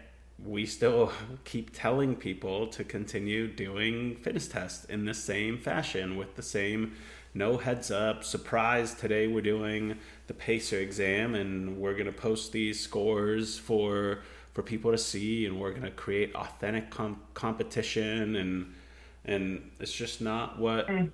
[0.44, 1.12] we still
[1.44, 6.94] keep telling people to continue doing fitness tests in the same fashion with the same
[7.34, 9.96] no heads up surprise today we're doing
[10.28, 14.20] the pacer exam and we're going to post these scores for
[14.52, 18.72] for people to see and we're going to create authentic com- competition and
[19.24, 21.10] and it's just not what mm.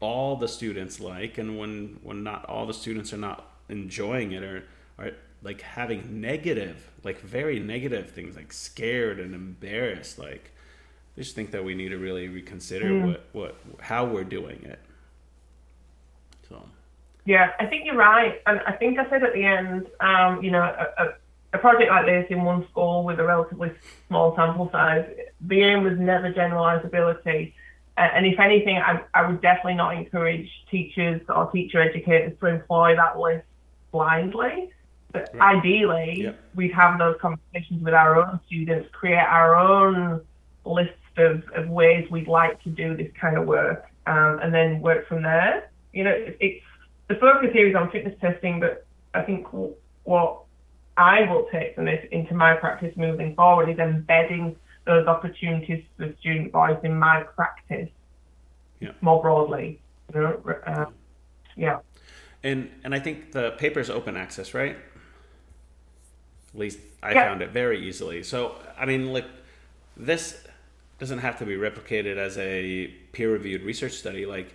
[0.00, 4.42] all the students like and when when not all the students are not enjoying it
[4.42, 4.64] or
[4.98, 5.12] are
[5.42, 10.50] like having negative like very negative things like scared and embarrassed like
[11.16, 13.06] I just think that we need to really reconsider mm.
[13.06, 14.78] what what how we're doing it
[16.54, 16.68] so
[17.24, 20.50] yeah i think you're right and i think i said at the end um, you
[20.50, 21.08] know a, a,
[21.54, 23.72] a project like this in one school with a relatively
[24.08, 25.06] small sample size
[25.42, 27.52] the aim was never generalizability
[27.96, 32.96] and if anything, I, I would definitely not encourage teachers or teacher educators to employ
[32.96, 33.46] that list
[33.92, 34.70] blindly.
[35.12, 35.56] But right.
[35.56, 36.40] ideally, yep.
[36.56, 40.22] we'd have those conversations with our own students, create our own
[40.64, 44.80] list of, of ways we'd like to do this kind of work, um, and then
[44.80, 45.70] work from there.
[45.94, 46.64] You know, it, it's
[47.08, 49.46] the focus here is on fitness testing, but I think
[50.04, 50.40] what
[50.96, 56.14] I will take from this into my practice moving forward is embedding those opportunities for
[56.20, 57.88] student voice in my practice
[58.80, 58.92] yeah.
[59.00, 59.80] more broadly.
[60.14, 60.86] Uh,
[61.56, 61.78] yeah.
[62.42, 64.76] And and I think the paper is open access, right?
[66.52, 67.24] At least I yeah.
[67.24, 68.22] found it very easily.
[68.22, 69.26] So I mean, like
[69.96, 70.44] this
[70.98, 74.26] doesn't have to be replicated as a peer-reviewed research study.
[74.26, 74.54] Like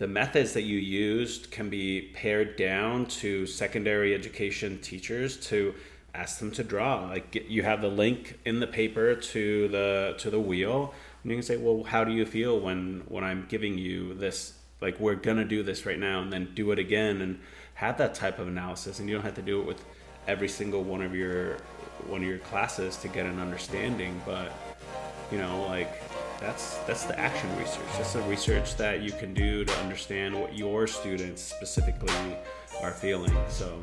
[0.00, 5.74] the methods that you used can be pared down to secondary education teachers to
[6.14, 7.04] ask them to draw.
[7.04, 11.30] Like get, you have the link in the paper to the to the wheel, and
[11.30, 14.54] you can say, "Well, how do you feel when when I'm giving you this?
[14.80, 17.38] Like we're gonna do this right now, and then do it again, and
[17.74, 19.00] have that type of analysis.
[19.00, 19.84] And you don't have to do it with
[20.26, 21.58] every single one of your
[22.06, 24.50] one of your classes to get an understanding, but
[25.30, 26.00] you know, like
[26.40, 27.86] that's that's the action research.
[27.96, 32.36] That's the research that you can do to understand what your students specifically
[32.82, 33.36] are feeling.
[33.48, 33.80] So.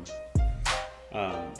[1.12, 1.54] Um,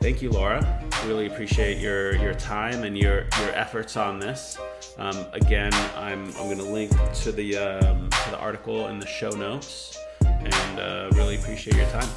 [0.00, 0.62] thank you, Laura.
[1.06, 4.58] Really appreciate your your time and your your efforts on this.
[4.98, 6.92] Um, again, I'm I'm going to link
[7.22, 11.86] to the um, to the article in the show notes, and uh, really appreciate your
[11.86, 12.08] time.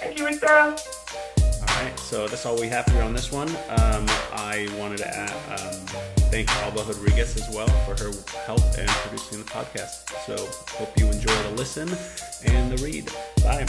[0.00, 0.76] Thank you, Victor.
[2.10, 3.48] So that's all we have here on this one.
[3.68, 5.30] Um, I wanted to add,
[5.60, 5.76] um,
[6.32, 8.10] thank Alba Rodriguez as well for her
[8.46, 10.10] help in producing the podcast.
[10.26, 10.36] So
[10.74, 11.88] hope you enjoy the listen
[12.44, 13.12] and the read.
[13.44, 13.64] Bye.